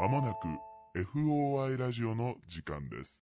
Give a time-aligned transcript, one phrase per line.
[0.00, 0.46] まもなく
[0.96, 3.24] FOI ラジオの時間です。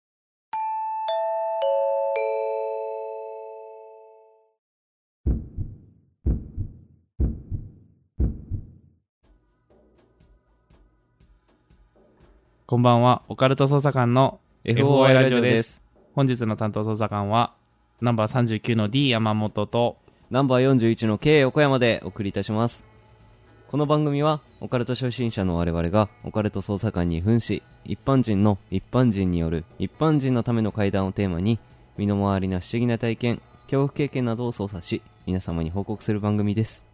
[12.64, 15.82] こんばんは、オカルト捜査官の FOI ラジオです。
[16.14, 17.52] 本日の担当捜査官は、
[18.00, 19.98] ナンバー39の D 山本と、
[20.30, 22.91] ナンバー41の K 横山でお送りいたします。
[23.72, 31.58] この番組は、オカルト初心者の我々が、オカルト捜査官に扮し、一般人の一般人による一般人のための会談をテーマに、
[31.96, 33.36] 身の回りな不思議な体験、
[33.68, 36.84] 恐怖経験などを操作し、皆様に報告する番組です。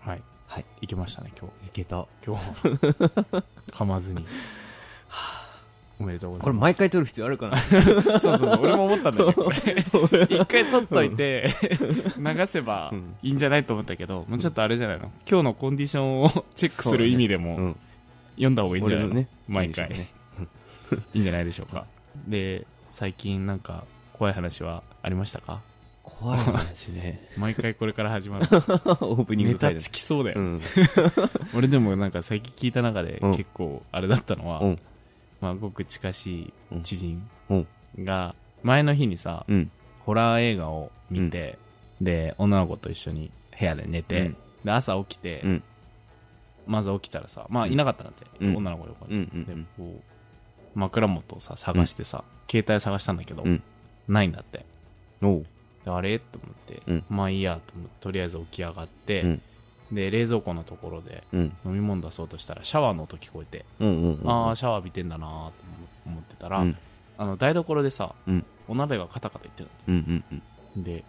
[0.00, 0.22] はい。
[0.48, 0.64] はい。
[0.80, 2.02] 行きましたね、今いけた。
[2.22, 2.26] 日。
[2.26, 2.42] 今日、
[3.70, 4.26] 噛まずに。
[6.00, 6.44] おめでとうございます。
[6.44, 7.56] これ毎回撮る必要あるかな？
[7.60, 9.50] そうそうそう、俺も思ったんだけど、 こ
[10.12, 11.48] れ、一回撮っといて、
[12.18, 15.10] 流せばうんいいんじゃないと思ったけど、もうちょっとあれじゃないの？
[15.28, 17.76] 今日のコンディションをチェックする意味でも、うん。
[18.36, 19.14] 読んだ方がいいんじゃないの？
[19.14, 19.28] ね。
[19.46, 20.08] 毎回、ね
[21.14, 21.86] いいんじゃないでしょうか。
[22.26, 25.60] で、最近なんか怖い話はありましたか？
[26.02, 27.28] 怖い話ね。
[27.38, 28.46] 毎回これから始まる。
[28.46, 30.62] オープニンネグ回タつきそうだよ、うん。
[31.56, 34.78] 俺でもなんか最近聞いた中でうん結構あれだったのは、うん。
[35.44, 37.66] まあごく近しい知人うん
[38.02, 39.70] が前の日にさ、うん。
[40.06, 41.58] ホラー映画を見て、
[42.00, 45.62] で、女の子と一緒に部屋で寝て、うんで、朝起きて、うん。
[46.66, 49.12] まず起きたらさ、まあいなかったなって、うん女の子横に。
[49.12, 49.20] うん。
[49.20, 49.44] うん。
[49.44, 50.00] で、こ
[50.74, 53.62] う、枕元をさ、探してさ、携帯探したんだけど、うん
[54.08, 54.64] ないんだって。
[55.86, 56.18] あれ？
[56.18, 59.42] と思って、うんまあいいやと思って、とりあえず起き上がって、うん
[59.92, 61.40] で、冷蔵庫のところでうん。
[61.64, 63.88] 飲み物出そうとしたら、シャワーの音聞こえて、うん。
[63.88, 64.20] うん。
[64.20, 65.54] うんああ、シャワー浴びてんだなーと
[66.06, 66.76] 思ってたら、うん
[67.16, 69.94] あの、台所でさ、うんお鍋がカタカタ言ってるうん。
[69.94, 70.24] うん。
[70.76, 70.80] うん。
[70.80, 71.04] んで、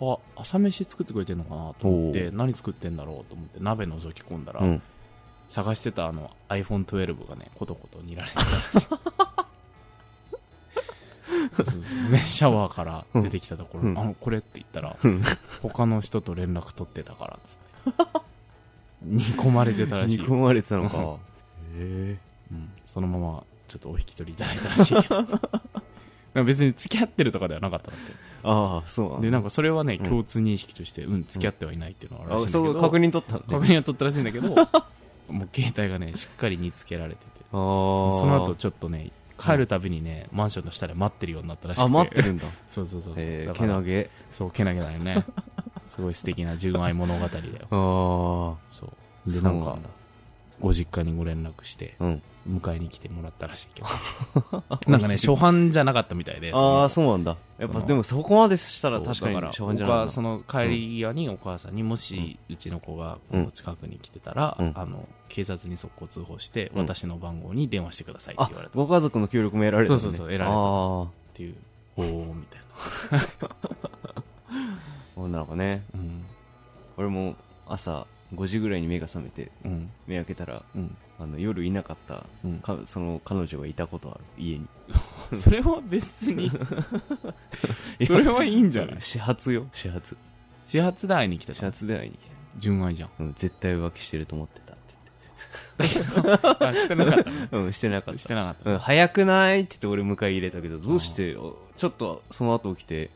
[0.00, 4.82] あ、朝飯作ってくれてんのかなと思って、お何作ってんだろうと思って、鍋覗き込んだら、うん。
[5.48, 8.88] 探してたあの iPhone12 がね、コトコト煮られてたらしい。
[12.10, 15.22] ね、シャワーから出てきたところ、うんあの、これって言ったら、うん
[15.62, 17.67] 他の人と連絡取ってたから、つって。
[19.02, 20.24] 煮込まれてたらしいよ。
[20.24, 20.96] 煮込まれてたのか。
[21.76, 22.18] へえ。
[22.50, 25.26] うん、そのまま、ちょっとお引き取りいただいたらしいけど。
[26.44, 28.12] 別に付き合ってるとかではなかったんだって。
[28.44, 32.74] ああ、そうで、なんかそれはね、うん共通認識として、うん、付き合ってはいないっていうのはあるらしいんあ、だけど。
[32.74, 33.38] そう、確認取った。
[33.38, 37.26] 確認は取ったらしいんだけど、もう携帯がね、しっかり煮付けられてて。
[37.52, 38.12] ああ。
[38.12, 41.84] その後ちょっとね、帰るたびにね、マンションの下で待ってるようになったらしくて。
[41.84, 42.46] あ、待ってるんだ。
[42.66, 43.54] そうそうそうそう。
[43.54, 44.10] けなげ。
[44.32, 45.24] そう、けなげだよね。
[45.88, 47.44] すごい素敵な純愛物語だよ。
[48.58, 48.70] ああ。
[48.70, 48.92] そ
[49.26, 49.32] う。
[49.32, 49.78] で、なんか、
[50.60, 52.22] ご実家にご連絡して、うん。
[52.48, 53.88] 迎えに来てもらったらしいけど。
[54.90, 56.52] なんかね、初版じゃなかったみたいで。
[56.54, 57.36] ああ、そそうなんだ。
[57.58, 69.88] やっぱ、でもそこまでしたら確かに初版じゃないなお母その帰り際にお母さんにもし、うちの子がこの近くに来てたら、うんあの、警察に速攻通報して、うん私の番号に電話してくださいってあ言われたっ、ご家族の協力も得られた。
[69.88, 71.54] そうそうそう得られたあていう、
[71.96, 72.60] おー、みたい
[74.16, 74.17] あ。
[75.22, 75.82] 女の子ね。
[75.94, 76.00] な。
[76.00, 76.24] うん。
[76.96, 77.36] 俺も
[77.66, 79.90] 朝5時ぐらいに目が覚めて、うん。
[80.06, 80.96] 目開けたら、うん。
[81.20, 82.58] あの、夜いなかった、うん。
[82.60, 84.66] かその彼女がいたことある、家に。
[85.34, 86.50] それは別に、
[88.06, 89.00] それはいいんじゃない？
[89.00, 90.16] 始発よ、始発。
[90.66, 91.66] 始発で会いに来て始た。
[91.66, 92.36] 発で会いに来て。
[92.58, 93.10] 純愛じゃん。
[93.20, 94.94] うん、絶対浮気してると思ってたって
[96.66, 97.48] あ、してなかったね。
[97.52, 98.18] うん、してなかった。
[98.18, 98.70] してなかった。
[98.72, 99.60] うん、早くない？
[99.60, 103.10] って言って俺迎え入れたけど、どうして、おちょっとその後起きて、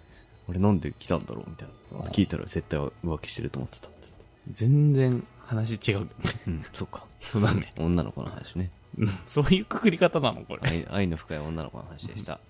[0.48, 2.06] 俺なんで来たんだろうみたいな。
[2.10, 4.24] 聞いたら絶対浮気してると思ってたっつって。
[4.52, 6.08] 全然話違う。
[6.46, 7.04] うん、そっか。
[7.22, 7.72] そうだね。
[7.78, 8.70] 女の子の話ね。
[8.98, 10.68] うんそういうくくり方なのこれ。
[10.68, 12.40] 愛愛の深い女の子の話でした。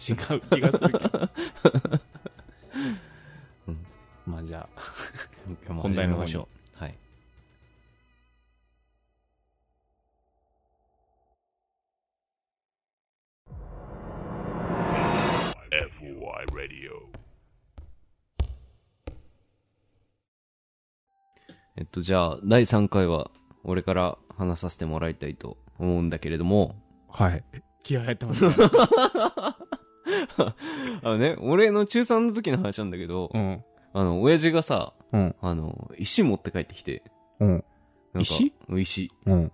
[0.00, 1.30] 違う気がするけど。
[3.68, 3.86] うん
[4.26, 4.80] まあじゃあ、
[5.68, 6.46] 本本題の方に
[15.90, 16.92] FOI Radio
[21.76, 23.30] えっと、じゃあ、第3回は、
[23.64, 26.76] 俺から話させてもらいたいと思うんだけれども、
[27.08, 27.42] はい。
[27.82, 28.54] 気合入ってますね。
[30.38, 30.54] あ
[31.02, 33.64] のね、俺の中3の時の話なんだけど、うん。
[33.92, 35.34] あの、親父がさ、うん。
[35.40, 37.02] あの、石持って帰ってきて、
[37.40, 37.48] うん。
[37.48, 38.52] なんか石？
[38.78, 39.10] 石。
[39.26, 39.52] うん。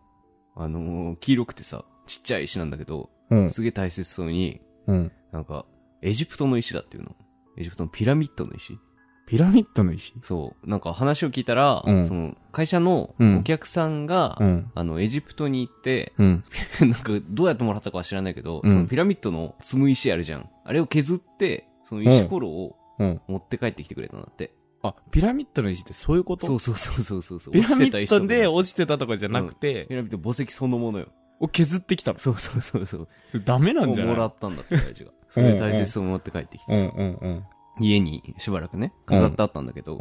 [0.55, 3.49] あの、黄色くてさ、ちっちゃい石なんだけど、うん。
[3.49, 5.13] すげえ大切そうに、うん。
[5.33, 5.65] なんか、
[6.03, 7.17] エジプトの石だっていうの？
[7.57, 8.79] エジプトのピラミッドの石？
[9.27, 10.15] ピラミッドの石？
[10.23, 10.71] そう。
[10.71, 14.71] なんか話を聞いたら、うんその、会社のうんお客さんが、うん。
[14.75, 16.45] あの、エジプトに行って、うん。
[16.81, 20.49] なんか、どうやってもらったかは知らないけど、うんそのピラミッドの積む石あるじゃん。
[20.65, 23.21] あれを削って、その石ころをうん。
[23.27, 24.53] 持って帰ってきてくれたんだって。
[24.83, 26.47] あ、ピラミッドの石ってそういうこと？
[26.47, 27.53] そうそうそうそうそうそう。
[27.55, 31.09] ピラミッドで落ちてた石とか落ちてたとかじゃなくてピ、ラミッド墓石そのものよ。
[31.41, 32.19] を削ってきたの？
[32.19, 33.09] そうそうそうそう。
[33.27, 34.15] それダメなんじゃない？
[34.15, 35.11] もらったんだって、親父が。
[35.37, 36.93] それで大切そう持って帰ってきてさ、
[37.79, 39.99] 家にしばらくね、飾ってあったんだけど。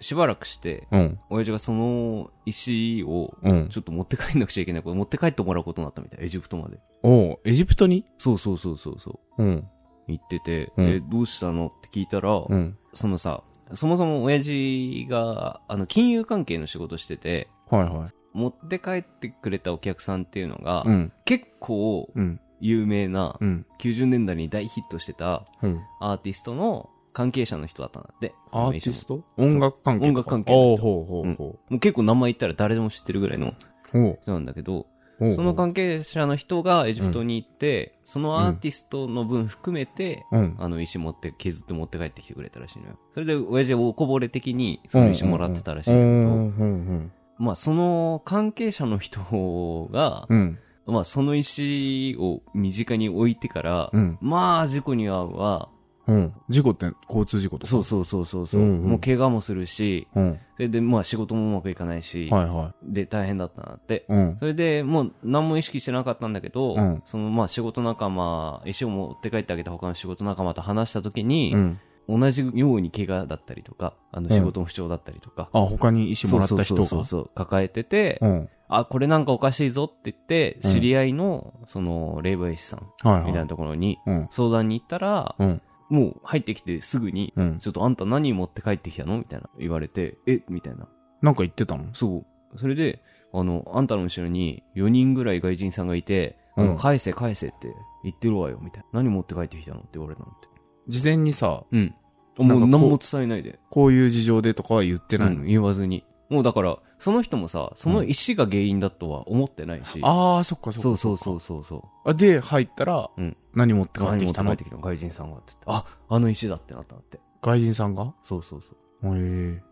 [0.00, 1.18] しばらくして、うん。
[1.30, 3.68] 親父がその石を、うん。
[3.68, 6.78] ちょっと持って帰んなくちゃいけないこと、持って帰ってもらうことになったみたい、エジプトまで。
[7.04, 8.04] おうエジプトに？
[8.18, 9.42] そうそうそうそうそう。
[9.44, 9.68] うん。
[10.08, 11.66] 行ってて、うんえ、どうしたの？
[11.66, 12.76] って聞いたら、うん。
[12.94, 13.44] そのさ、
[13.74, 18.10] そもそも親父が、あの、金融関係の仕事してて、はいはい。
[18.32, 21.12] 持って帰ってくれたお客さんっていうのが、うん。
[21.24, 22.40] 結構うん。
[22.62, 23.66] 有名な、うん。
[23.80, 25.80] 90年代に大ヒットしてたうん。
[26.00, 28.34] アーティストの関係者の人だったんだって。
[28.52, 29.16] アーティスト？
[29.18, 33.54] ト音楽関係音楽関係の人おうほうほうほもう結構名前言ったら誰でも知ってるぐらいのう。
[33.92, 34.18] ほう。
[34.22, 34.86] 人なんだけど、
[35.18, 40.56] ほうその関係者の人がエジプトに行って、そのアーティストの分含めて、うん。
[40.58, 42.98] あの石持って削って持って帰ってきてくれたらしいのよ。
[43.14, 47.10] それで親父はおこぼれ的にその石もらってたらしいんだけど。
[47.38, 50.58] まあその関係者の人が、うん。
[50.86, 54.18] まあその石を身近に置いてから、うん。
[54.20, 55.68] まあ事故に遭うわ、
[56.06, 56.34] うん。
[56.48, 57.70] 事故って交通事故とか？
[57.70, 60.40] そうそうそうそうそう、うんうんもう怪我もするし、うん。
[60.56, 64.06] それでまあ仕事もうまくいかないし、はいはで大変だったなって。
[64.08, 64.12] い。
[64.12, 64.36] うん。
[64.40, 71.80] それでもう何も意識してなかったんだけど、うんそのまあ仕事仲間、石を持って帰ってあげた他の仕事仲間と話した時に、うん。
[72.08, 76.64] 同じように怪我だったりとか、あのうん仕事の不調だったりとか、あ、他に石もらった人が。
[76.66, 78.48] そうそうそうそう抱えてて、うん。
[78.76, 82.80] あ、これなんかおかしいぞって言って、うん知り合いの、その、霊媒師さん。
[82.80, 84.28] みたいなところにうん。
[84.30, 85.62] 相談に行ったら、うん。
[85.88, 87.58] もう入ってきてすぐに、うん。
[87.58, 90.42] ちょっとあんた何持って帰ってきたのみたいな言われて、え？
[90.48, 90.88] みたいな。
[91.20, 91.92] なんか言ってたの？
[91.92, 92.24] そ
[92.54, 92.58] う。
[92.58, 93.02] それで、
[93.34, 97.74] あの、あんたの後ろに4人ぐらい外人さんがいて、うん返せ返せって
[98.04, 99.02] 言ってるわよ、みたいな。
[99.02, 100.48] 何持って帰ってきたのって言われたのって。
[100.88, 101.94] 事前にさ、うん。
[102.38, 103.58] もう何も伝えないで。
[103.70, 105.42] こういう事情でとかは言ってないの？
[105.42, 106.04] うん、言わずに。
[106.30, 109.98] もうだから、その人もさ、その石が原因だとは思ってないし。
[110.04, 110.82] ああ、そっかそっか。
[110.82, 111.80] そうそうそうそうそう。
[111.80, 111.88] か。
[112.04, 114.50] あで、入ったら、うん何持って帰っ何てきたの？
[114.50, 114.82] 持ってきたの？
[114.82, 115.64] 外人さんがって言って。
[115.66, 117.18] あ、あの石だってなったんだって。
[117.42, 118.14] 外人さんが？
[118.22, 119.62] そうそうそへえ。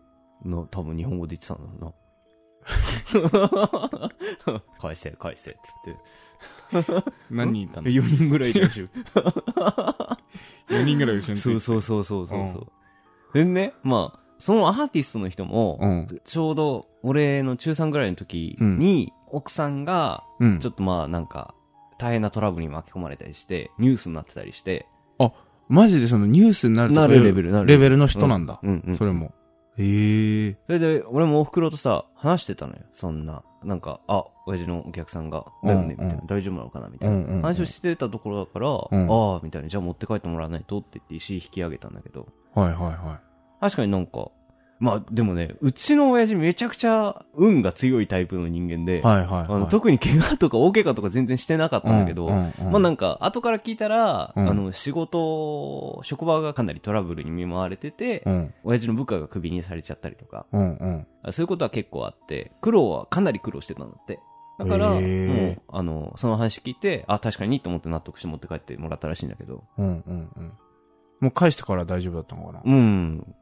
[0.43, 0.49] う。
[0.49, 1.93] の、多分日本語で言ってたんだろ
[3.23, 4.11] うな。
[4.81, 5.69] 返せ、返せ、っつ
[6.83, 7.03] って。
[7.29, 8.89] 何人いたの？4人ぐらいいるらしい。
[10.67, 11.59] ?4 人ぐらい一緒について。
[11.61, 12.67] そうそうそうそうそう。
[13.33, 16.07] でね、まあ、そのアーティストの人も、うん。
[16.23, 20.59] ちょうど俺の中3ぐらいの時に、奥さんが、うん。
[20.59, 21.53] ちょっとまあなんか、
[21.97, 24.87] 大変なトラブルに巻き込まれたりして、ニュースになってたりして、
[25.69, 28.59] マジでそのニュースになるなるレベルなるレベルの人なんだ。
[28.61, 28.97] うんうん。
[28.97, 29.33] それも。
[29.77, 30.57] へえ。
[30.65, 32.79] それで、俺もお袋とさ、話してたのよ。
[32.91, 37.15] そんな、なんか、あ、親父のお客さんが、だよね、みうんうんたいな、大丈夫なのかなみたいな。
[37.15, 37.41] うんうんうん。
[37.41, 38.69] 話をしてたところだから、ん
[39.09, 43.21] ああ、みたいな、じゃあ持って帰ってもらわないとって言って石引き上げたんだけど、はいはいは
[43.61, 44.31] 確かになんか、
[44.81, 49.01] まあでもね、うちの親父めちゃくちゃ運が強いタイプの人間で、い。
[49.03, 49.45] はいはいはい。
[49.47, 58.53] あの特に怪我とか大怪我とか全然してなかったんだけど、うんうんうんまあなんか、後から聞いたら、うんあの、仕事、職場がかなりトラブルに見舞われてて、うん。
[58.63, 61.07] 親父の部下がクビにされちゃったりとか、うんうん。
[61.21, 64.19] あそういうことは結構あって、苦労はかなり苦労してたんだって。
[64.57, 70.53] だから、もう、あの、その話聞いて、あ、確かにと思って納得して持って帰ってもらったらしいんだけど、うんうんうん。
[71.21, 72.61] もう返してから大丈夫だったのかな？
[72.65, 73.35] うん。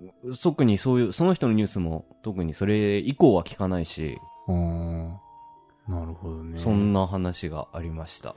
[0.44, 5.18] 特にそういう、その人のニュースも、特にそれ以降は聞かないし、うーん。
[5.88, 6.60] なるほどね。
[6.60, 8.36] そんな話がありました。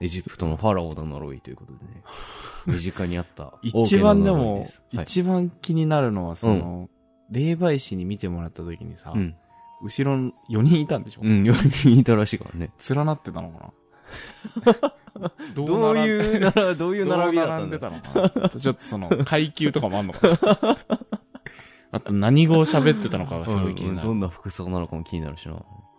[0.00, 2.02] エジプトのファラオの呪いということでね。
[2.66, 6.90] 身近にあった一番で王家の呪いもす、はい一番気になるのは、その、
[7.30, 9.36] 霊媒師に見てもらった時にさ、うん。
[9.80, 12.70] 後ろに4人いたんでしょ、うん、4人いたらしいからね。
[12.90, 13.72] 連なってたのかな？
[15.54, 20.78] どどういうなら、どういう並びだったんだどう並んでたのかなちょっとその、階級とかもあんのかな
[21.92, 24.08] あと何語を喋ってたのかがすごい気になる。
[24.08, 25.56] うんどんな服装なのかも気になるしな。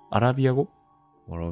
[0.10, 0.68] アラビア語？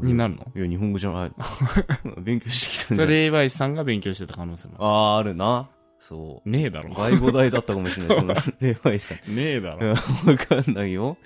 [0.04, 0.48] になるの？
[0.56, 1.32] いや、日本語じゃない。
[2.22, 5.70] 勉強してきたんじゃそれ霊媒師さんが勉強してた可能性もあああ、あるな。
[6.00, 6.50] そう。
[6.50, 6.52] る。
[6.52, 6.94] ねえだろ。
[6.96, 9.36] 外語大だったかもしれない、その、霊媒師さん。
[9.36, 9.90] ねえだろ。
[9.90, 9.96] わ
[10.38, 11.18] かんないよ。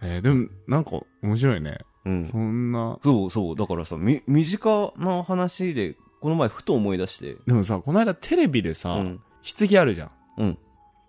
[0.00, 1.78] えーでも、なんか面白いね。
[2.04, 2.24] うん。
[2.24, 2.98] そんな。
[3.02, 3.56] そうそう。
[3.56, 7.36] だからさ、み、身近な話で、この前ふと思い出して。
[7.46, 9.20] でもさ、この間テレビでさ、うん。
[9.42, 10.10] 棺あるじゃん。
[10.38, 10.58] うん。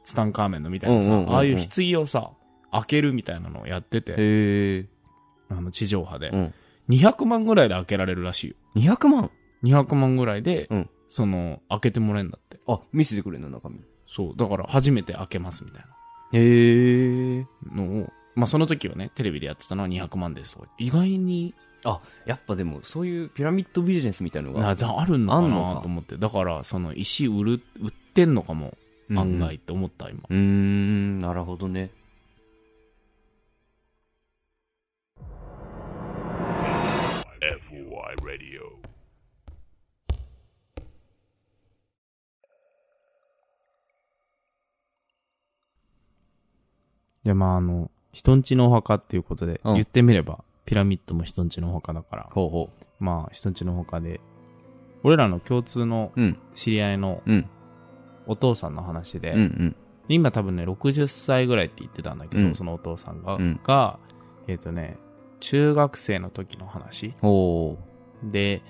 [0.04, 2.32] ツタンカーメンのみたいなさ、うんうんうんうんああいう棺をさ、
[2.72, 4.86] 開けるみたいなのをやってて、へえ。
[5.50, 6.38] あの、地上波でう。
[6.38, 6.54] ん。
[6.90, 8.56] 200万ぐらいで開けられるらしいよ。
[8.76, 9.32] 200万
[9.64, 12.60] ？200万ぐらいで、うんその、開けてもらえるんだって。
[12.68, 13.80] あ、見せてくれんの中身。
[14.08, 14.34] そう。
[14.36, 15.84] だから初めて開けますみたい
[16.34, 17.46] へえ。
[17.64, 20.68] なのを、まあその時はね、テレビでやってたのは200万ですとか。
[20.78, 24.62] 意外に、あ、やっぱでも、そういうピラミッドビジネスみたいのが。
[24.62, 25.76] な、じゃああるのかあんのか？
[25.76, 26.18] なと思って。
[26.18, 28.78] だから、その石売る、売ってんのかも、
[29.10, 30.22] うん案外って思った、今。
[30.30, 31.92] うーん、なるほどね。
[37.62, 38.62] FOI Radio
[47.24, 54.22] じゃあまああの、人んちのお墓っていうことで、うん言ってみれば、ピラミッドも人んちのお墓だから、ほうほまあ人んちのお墓で、
[55.04, 56.22] 俺らの共通のう。
[56.22, 56.40] うん。
[56.56, 57.50] 知り合いのうん。
[58.26, 59.76] お父さんの話で、うんうん。
[60.08, 64.00] 今多分ね、60歳ぐらいって言ってたんだけど、うんそのお父さんが、うんが、
[64.48, 64.98] えっ、とね、
[65.42, 67.78] 中学生の時の話ほ
[68.24, 68.62] で、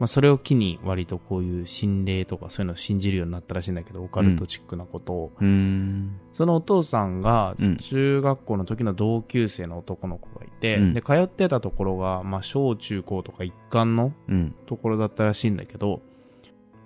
[0.00, 5.32] まあ、それを機に割とこういう心霊とかそういうのを信じるようになったらしいんだけど、オカルトチックなことを。
[5.40, 5.44] う。
[5.44, 6.19] うーん。
[6.32, 14.54] そのお父さんがうん、中学校の時の同級生の男の子がいて、うんで、通ってたところが、まあ、小中高とか一貫のうん。
[14.66, 16.02] ところだったらしいんだけど、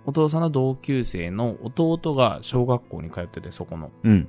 [0.07, 3.91] お父さんの同級生の弟が小学校に通ってて、そこの。
[4.03, 4.29] うん。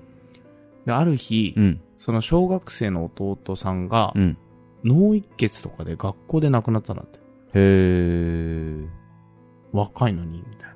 [0.86, 1.82] で、ある日、うん。
[2.00, 4.38] その小学生の弟さんがう、ん。
[4.84, 7.20] 脳一血とかで学校で亡くなったんだって。
[7.54, 8.88] へー。
[9.72, 10.76] 若いのに、みたいな。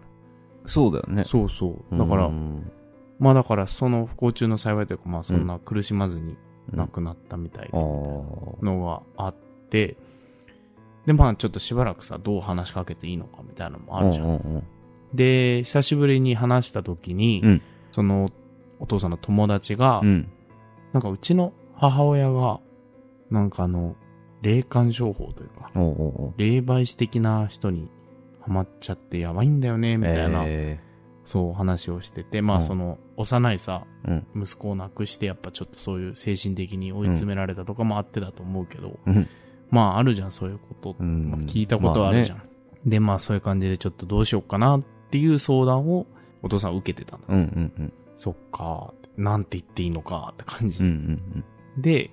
[0.66, 1.24] そうだよね。
[1.26, 1.98] そうそう。
[1.98, 2.72] だからう、ん
[3.20, 6.38] まあだから、その不幸中の幸いというか、まあそんな苦しまずに
[6.72, 7.80] 亡くなったみたいああ。
[7.80, 9.36] のがあっ
[9.70, 9.98] て、
[11.06, 14.26] で、まあちょっとしばらくさ、どう話しかけていいのかみたいなのもあるじゃん。
[14.26, 14.64] うんうん
[15.12, 17.62] で、久しぶりに話した時に、うん
[17.92, 18.30] その
[18.80, 20.32] お父さんの友達が、うん。
[20.94, 22.60] なんかうちの母親が、
[23.30, 23.96] なんかあの、
[24.42, 27.90] 霊感商法というか、おうおうおう霊媒師的な人に
[28.40, 30.80] ハマっちゃってやばいんだよね、みたいな、え
[31.30, 34.44] そう話をしてて、まうんあその、幼いさ、ーうん。
[34.44, 39.28] 息子を亡くしてやっぱちょっとそういう精神的に追い詰められたとかもあってだと思うけど、うん。
[39.70, 40.96] まああるじゃん、そういうこと。
[41.00, 42.42] うんまあ聞いたことはあるじゃん。
[42.84, 46.08] で、まあそういう感じでちょっとどうしようかなっていう相談を
[46.42, 47.28] お父さんは受けてたんだ。
[47.30, 47.94] うんうんうん。
[48.16, 50.80] そっか、なんて言っていいのかって感じ。
[50.80, 51.44] うんうん
[51.78, 52.10] で、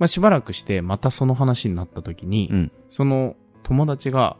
[0.00, 2.72] まあしばらくしてまたその話になった時に、うん。
[2.90, 4.36] その友達が、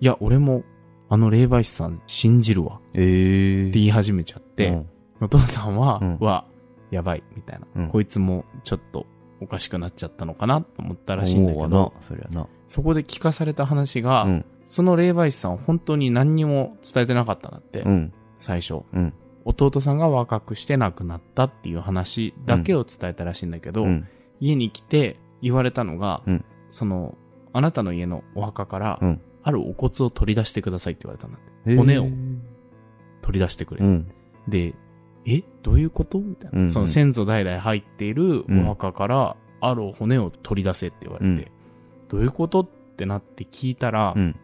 [0.00, 0.64] いや、俺も
[1.08, 3.70] あの霊媒師さん信じるわってええ。
[3.70, 4.88] 言い始めちゃって、うん
[5.20, 6.44] お父さんは、うんわ、
[6.92, 9.04] やばい、みたいな、うんこいつもちょっと
[9.40, 12.46] おかしくなっちゃったのかなと思ったらしいんだけどそりゃな。
[12.68, 14.44] そこで聞かされた話が、うん。
[14.66, 18.12] その霊媒師さんは本当に何にも伝えてなかったんだって、うん。
[18.38, 18.82] 最初。
[18.92, 19.12] うん。
[19.44, 24.06] 弟さんが若くして亡くなったっていう話だけを伝えたらしいんだけど、うん。
[24.40, 27.16] 家に来て言われたのが、うんその、
[27.52, 31.76] あなたの家のお墓から、うんあるお骨を取り出してくださいって言われたんだって。
[31.76, 32.08] 骨を
[33.22, 33.84] 取り出してくれ。
[33.84, 34.10] うん。
[34.48, 34.74] で、
[35.24, 35.42] え？
[35.62, 36.18] どういうこと？
[36.18, 41.46] みたいな、うんうんその先祖代々入っているお墓から、ある骨を取り出せって言われて、うん
[42.08, 42.60] どういうこと？
[42.60, 44.36] ってなって聞いたら、うん。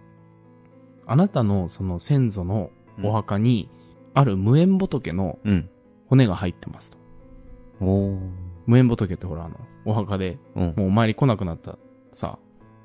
[1.06, 2.70] あなたのその先祖の
[3.02, 3.68] お墓に、
[4.14, 5.70] ある無縁仏のうん。
[6.06, 6.98] 骨が入ってますと。
[7.80, 8.18] おー。
[8.66, 10.74] 無縁仏ってほらあの、お墓でうん。
[10.76, 11.78] もうお参り来なくなった
[12.12, 12.38] さ、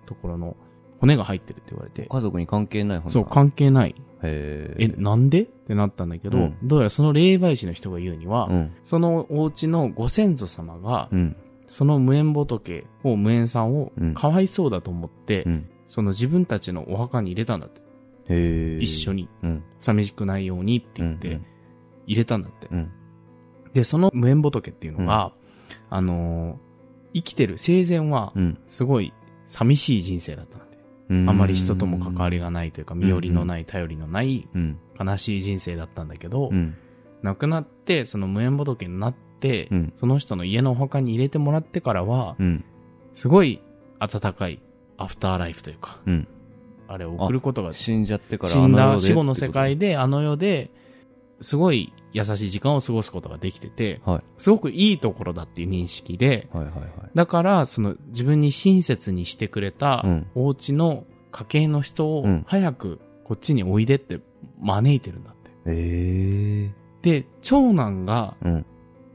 [0.06, 0.56] ところの
[1.00, 3.96] 骨が入ってるって言われて、家族に関係ない本そう、関係ない。
[4.22, 5.44] へえ、なんで？
[5.44, 8.74] ってなったんだけど、うんどうやらその霊媒師の人が言うには、うん。
[8.84, 11.36] そのお家のご先祖様が、うん。
[11.68, 15.70] その無縁仏を、無縁さんをうん、かわいそうだと思って、うん。
[15.88, 17.82] その自分たちのお墓に入れたんだって。
[18.28, 18.82] へー。
[18.82, 19.30] 一緒に。
[19.44, 19.64] うん。
[19.78, 21.40] 寂しくないようにって言って、
[22.06, 22.68] 入れたんだって。
[22.72, 22.92] うん。
[23.74, 25.32] で、その無縁仏っていうのが、
[25.90, 26.70] あのー
[27.12, 28.58] 生きてる生前はう、ん。
[28.68, 29.14] すごい
[29.48, 30.66] 寂しい人生だったんで。
[30.66, 30.69] うん。
[31.10, 32.50] あまり人とも関わりが。
[32.50, 34.78] がないというか、身寄りのない、頼りのない、うん。
[35.00, 36.76] 悲しい人生だったんだけど、うん。
[37.22, 42.66] 亡くなって、その無縁仏になって、うんその人の家のお墓に入れてもらってからは、うん。
[43.14, 43.62] すごい
[44.00, 44.60] 温かい
[44.98, 46.28] アフターライフというか、うん。
[46.88, 50.72] あれを送ることが、死んじゃってから死んだ死後の世界で、あの世で、
[51.42, 54.24] すごい優しい時間を過ごすことができてて、はい。
[54.38, 56.90] すごくいいところだっていう認識で、はいはいはい。
[57.14, 64.20] だから、その自分に親切にしてくれたうんお家の家系の人をうん早くこっちにおいでって
[64.60, 65.52] 招いてるんだって。
[65.68, 68.36] えで、長男が。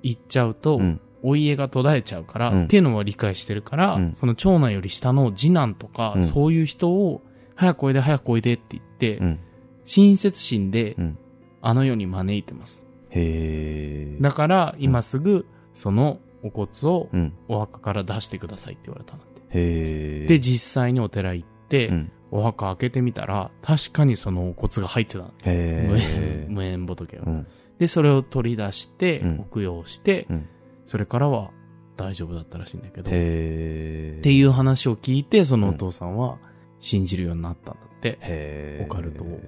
[0.03, 1.01] 行っちゃうと、うん。
[1.23, 7.23] お家が途絶えちゃうから、うんっていうのは理解してるから、うんその長男より下の次男とか、うんそういう人を、
[7.57, 9.41] 早くおいで早くおいでって言って、うん。
[9.85, 11.19] 親切心で、うん。
[11.67, 12.87] あの世に招いてます。
[13.11, 14.23] へえ。
[14.23, 17.33] だから、今すぐ、そのお骨をうん。
[17.49, 19.41] お墓から出してくださいって言われたんだって。
[19.41, 20.27] へえ。
[20.27, 22.13] で、、実際にお寺行って、うん。
[22.31, 26.47] お墓開けてみたら、確かにそのお骨が入ってた無縁え。
[26.51, 27.23] 無縁仏が。
[27.25, 27.47] うん。
[27.79, 30.49] で、それを取り出して、うん供養して、うん
[30.87, 31.51] それからは
[31.97, 34.21] 大丈夫だったらしいんだけど、っへえ。
[34.23, 36.39] ていう話を聞いて、そのお父さんは
[36.79, 38.09] 信じるようになったんだって。
[38.09, 38.19] へ
[38.83, 38.87] え。
[38.87, 39.41] オカルトを。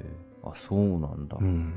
[0.44, 1.44] あ、そうなんだう。
[1.44, 1.74] ん。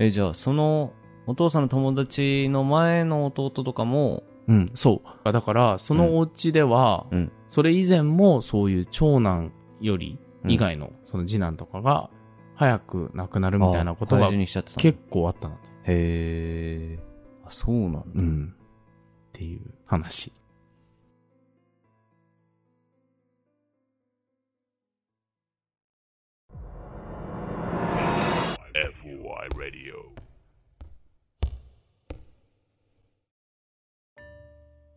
[0.00, 0.94] え、じゃあ、その、
[1.26, 5.32] お父さんの友達の前の弟とかも、うん、そう。
[5.32, 7.32] だから、そのお家では、うん。
[7.48, 12.08] それ以前もそういう長男より以外の、その次男とかが、
[12.54, 15.68] 早く亡くなるみたいなことが結構あったなと。
[15.84, 16.98] へえ。
[17.44, 18.04] あ、そうなんだ。
[18.14, 18.54] うん。
[18.54, 20.32] っていう話。
[28.88, 29.94] FOI Radio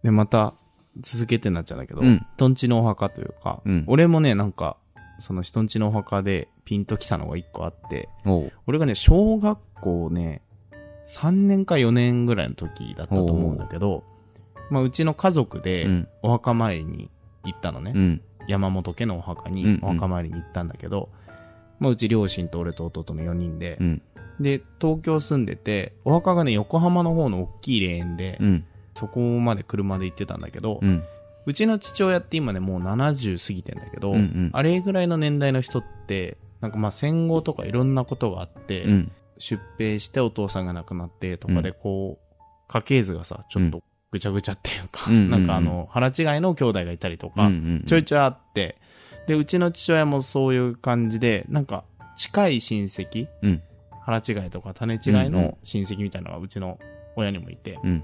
[0.03, 0.53] で、また、
[1.01, 4.77] 続けてなっちゃうんだけど、うん人んちのお墓というか、うん俺もね、なんか、
[5.19, 8.51] その人んちのお墓でピンときたのが一個あって、おう。
[8.67, 10.41] 俺がね、小学校ね、
[11.07, 14.03] 3年か4年ぐらいの時だったと思うんだけど、
[14.69, 16.07] まあ、うちの家族でうん。
[16.21, 17.09] お墓参りに
[17.43, 17.91] 行ったのね。
[17.95, 18.21] うん。
[18.47, 21.09] 山本家のお墓にお墓参りに行ったんだけど、
[21.83, 24.01] まあ、うち両親と俺と弟の4人で、うん。
[24.39, 28.65] で、東京住んでて、お墓がね、横浜の方の大きい霊園で、うん。
[28.93, 31.03] そこまで車で行ってたんだけど、うん。
[31.45, 39.11] うちの父親って今ね、もう70過ぎてんだけど、うんうんあれぐらいの年代の人って、なんかまあ戦後とかいろんなことがあって、うん。
[39.37, 47.83] 出兵してお父さんが亡くなってとかでうんこう、家系図がさ、ちょっとぐちゃぐちゃっていうか、なんかあの、腹違いの兄弟がいたりとか、うん。
[47.85, 48.77] ちょいちょいあって、
[49.27, 51.84] で、うちの父親もそういう感じで、なんか
[52.15, 53.62] 近い親戚、うん。
[54.06, 55.00] 腹違いとか種違い
[55.30, 56.77] の親戚みたいなのがうちの
[57.15, 58.03] 親にもいて、うん。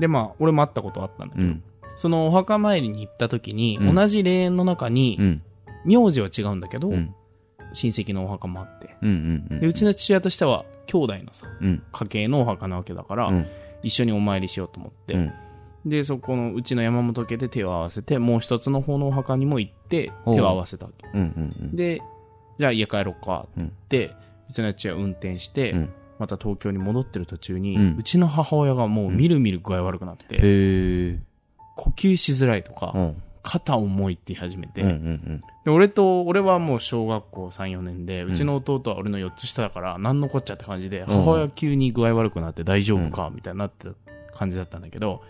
[0.00, 1.62] で、まあ、俺も会ったことあったんだけど、うん。
[1.94, 5.42] そのお墓参りに行った時に、うん同じ霊園の中に、うん。
[5.84, 7.14] 名字は違うんだけど、うん。
[7.72, 8.96] 親戚のお墓もあって。
[9.60, 11.82] で、うちの父親としては、兄弟のさ、うん。
[11.92, 13.46] 家系のお墓なわけだから、うん。
[13.82, 15.32] 一緒にお参りしようと思って、うん。
[15.84, 21.08] で、そこのうちの山本家で手を合わせて、もう一つの方のお墓にも行って、手を合わせたわけ。
[21.12, 21.20] うん。
[21.60, 21.76] うん。
[21.76, 22.00] で、
[22.58, 24.14] じゃあ家帰ろうかって言って、
[24.48, 25.92] うちの父親運転して、うん。
[26.18, 30.36] また東京に戻ってる途中に、ううんちの母親がもうみるみる具合悪くなって。
[31.74, 33.22] 呼吸しづらいとか、うん。
[33.42, 34.88] 肩重いって言い始めて、うん。
[34.88, 35.42] うん。
[35.64, 43.94] で俺と、俺はもう小学校3、4年で、んうちの弟は俺の4つ下だから、何のこっちゃって感じで、母親急に具合悪くなって大丈夫か、みたいになってた
[44.36, 45.22] 感じだったんだけど、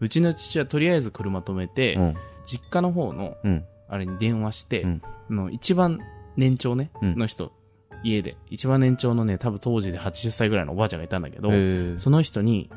[0.00, 2.14] うちの父はとりあえず車止めて、うん。
[2.44, 3.64] 実家の方の、うん。
[3.88, 5.98] あれに電話して、うんあの一番
[6.36, 7.52] 年長ね、うんの人、
[8.04, 11.50] 家で、一番年長のね、多分当時で80歳ぐらいのおばあちゃんがいたんだけど。
[11.98, 12.70] その人に、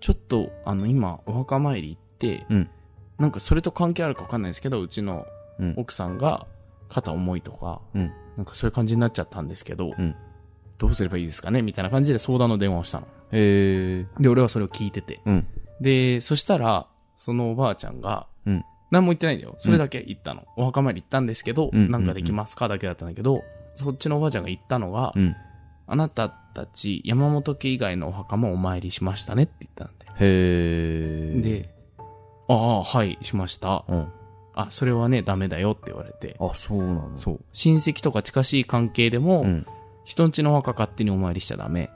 [0.00, 2.70] ちょっと、あの、今、お墓参り行って、うん
[3.18, 5.26] なんかそれと関係あるかわかんないですけど、うちの
[5.58, 5.74] うん。
[5.76, 6.46] 奥さんが
[6.88, 10.14] 肩重いとか、うんなんかそういう感じになっちゃったんですけど、うん
[10.78, 13.06] どうすればいいですかねみたいな感じで相談の電話をしたの。
[13.30, 15.20] で、俺はそれを聞いてて。
[15.80, 15.84] うん。
[15.84, 19.54] で、そしたら、そのおばあちゃんが、うん何も言ってないんだよ。
[19.60, 20.44] それだけ言ったの。
[20.56, 22.66] お墓参り行ったんですけど、うんなんかできますか？
[22.66, 23.44] だけだったんだけど、
[23.76, 25.36] そっちのおばあちゃんが言ったのが、うん。
[25.86, 29.90] あなたたち山本家以外のお墓もお参りしましたねって言ったんへ
[30.20, 31.40] え。
[31.40, 31.74] で。、で、
[32.48, 33.84] ああ、はい、しました。
[33.88, 34.08] うん。
[34.54, 36.36] あ、それはね、ダメだよって言われて。
[36.40, 37.40] あ、そうなのそう。
[37.52, 39.66] 親戚とか近しい関係でも、うん。
[40.04, 41.90] 人んちのお墓勝手にお参りしちゃダメ。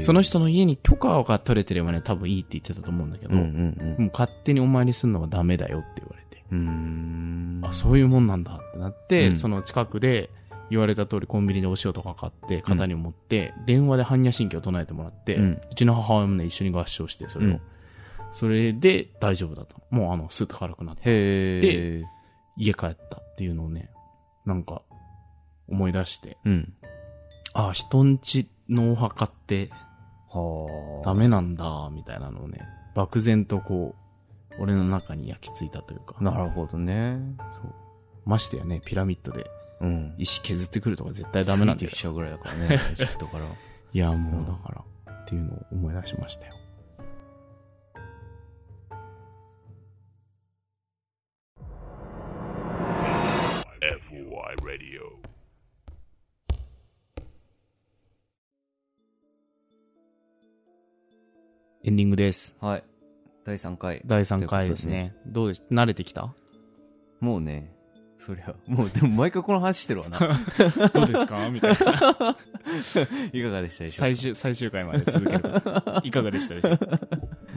[0.00, 7.66] その人の家に許可が取れてればね、多分いいって言ってたと思うんだけど、うんうんもう勝手にお参りするのはダメだよって言われて。
[7.68, 10.30] あ、そういうもんなんだってなって、うんその近くで
[10.70, 17.50] 言われた通りコンビニでお塩とか買って、肩に持って、電話で般若心経を唱えてもらって、ううんちの母親もね、一緒に合唱して、それを。
[17.50, 17.60] うん
[18.32, 19.76] それで大丈夫だと。
[19.90, 22.04] もうあの、スーッと軽くなって、へえ。
[22.56, 23.90] 家帰ったっていうのをね、
[24.46, 24.82] なんか、
[25.68, 26.72] 思い出して、うん。
[27.54, 29.70] あ、人んちのお墓って
[30.28, 31.06] はあ。
[31.06, 32.60] ダメなんだ、みたいなのをね、
[32.94, 33.94] 漠然とこ
[34.50, 36.16] う、俺の中に焼き付いたというか。
[36.20, 37.18] なるほどね。
[37.52, 37.74] そう。
[38.24, 39.46] ましてやね、ピラミッドで
[39.80, 40.14] うん。
[40.18, 42.00] 石削ってくるとか絶対ダメなんだよついてき。
[42.00, 42.80] ちゃうぐらいだからね。
[42.92, 43.44] エジプトから。
[43.92, 46.54] いや、もうだから、っていうのを思い出しましたよ。
[53.82, 55.18] FOI Radio
[61.84, 62.54] エンディングです。
[62.60, 62.82] はい。
[63.44, 64.02] 第3回。
[64.04, 65.14] 第3回ですね。
[65.26, 66.32] どうです慣れてきた？
[67.20, 67.72] もうね、
[68.18, 70.18] そりゃ、もう、でも毎回この話してるわな。
[70.92, 71.48] どうですか？
[71.50, 72.36] みたいな。
[73.32, 75.40] いかがでしたでしょう最終、最終回まで続ける。
[76.04, 76.78] いかがでしたでしょう？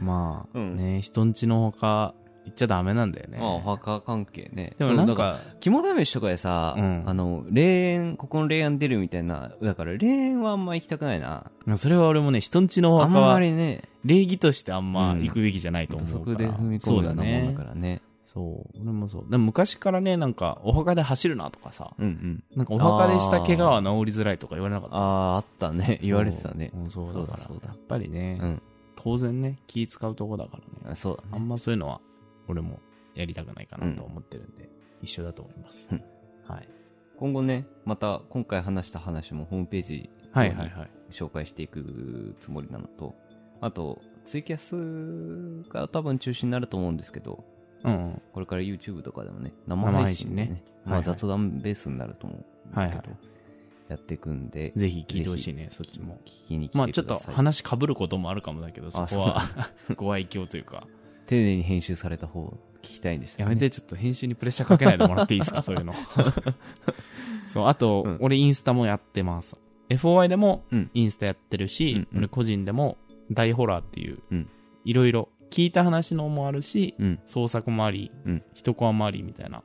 [0.02, 3.38] まあ、うんね、人んちの墓行っちゃダメなんだよね。
[3.38, 4.74] まあ、お墓関係ね。
[4.78, 11.50] でもなんか、肝試しとかでさ、うんあの、霊園、ここの霊園出るみたいな、だから霊園はあんま行きたくないな。
[11.76, 16.50] それは俺もね、人んちのおあんま墓はりね、礼儀としてあんまうん行くべきじゃないと土思うから。
[16.50, 18.02] 足で踏み込むようなもんだからね。
[18.26, 18.80] そう。
[18.82, 19.30] 俺もそう。
[19.30, 22.44] でも昔からね、なんか、お墓で走るなとかさ、うんうん。
[22.56, 24.96] なんかお墓でした怪我は治りづらいとか言われなかった。
[24.96, 25.00] あ
[25.34, 26.00] あ、あったね。
[26.02, 26.72] 言われてたね。
[26.74, 27.42] うんそうだから。
[27.42, 28.62] やっぱりね、うん。
[28.96, 30.92] 当然ね、気使うとこだからね。
[30.92, 32.00] あそうだあんまそういうのは、
[32.48, 32.80] 俺も
[33.14, 34.68] やりたくないかなと思ってるんで、
[35.02, 35.88] 一緒だと思います。
[35.90, 36.02] うん
[36.46, 36.68] はい。
[37.16, 40.90] 今後ね、また今回話した話もホームページはいはいはい。
[41.12, 43.14] 紹介していくつもりなのと、
[43.60, 47.44] あと、ツイキャスが多分中心になると思うんですけど、
[47.84, 48.22] うんうん。
[48.32, 53.02] これから YouTube とかでもね、生配信でね、生配信ねまあ雑談ベースになると思うけど、はいはい
[53.86, 56.18] やっていくんで、ぜひ聞いてほしいね、そっちも。
[56.24, 56.78] 聞きに来て。
[56.78, 59.42] まあちょっと話被ることもあるかもだけど、そあこは
[59.96, 60.86] ご愛嬌というか。
[61.26, 63.42] 丁寧に編集された方を聞きたいんでした、ね。
[63.44, 65.94] やめて、ちょっと編集にプレッシャーかけないでもらっていいですか、 そういうの。
[67.48, 69.56] そう、あと、うん俺インスタもやってます。
[69.88, 72.96] FOI でもうんインスタやってるし、うんうん俺個人でも
[73.30, 74.48] 大ホラーっていううん、
[74.84, 77.20] いろいろ聞いた話のもあるし、うん。
[77.26, 79.62] 創作もあり、うん一コアもありみたいな、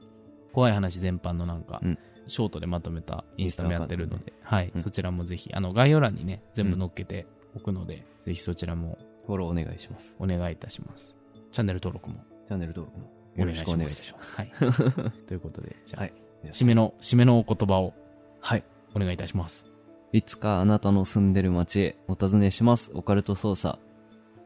[0.54, 10.14] 怖い話全般のなんか、うんショートでまとめたインスタもやってるので、はい、うんそちらもぜひ、あの、概要欄にね、全部載っけておくので、ぜひそちらもフォローお願いします。
[10.20, 11.19] お願いいたします。
[11.52, 14.06] チャンネル登録もチャンネル登録もお願いしよろしくお願います。
[14.06, 14.36] します。
[14.36, 14.52] はい。
[15.28, 16.14] ということで、じゃあ、はい。
[16.46, 17.94] 締めの、締めのお言葉を
[18.42, 18.64] はい。
[18.96, 19.68] お願いいたします。
[20.12, 22.92] いつかあなたの住んでる街へお尋ねします。
[22.94, 23.78] オカルト捜査。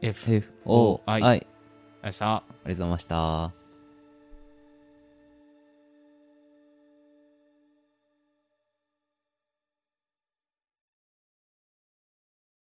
[0.02, 1.22] F、F、O、I。
[1.22, 1.34] あ
[2.64, 3.63] りがとうございました。